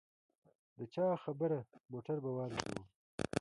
د 0.77 0.79
چا 0.93 1.05
خبره 1.23 1.59
موټر 1.91 2.17
به 2.23 2.29
والوزووم. 2.37 2.83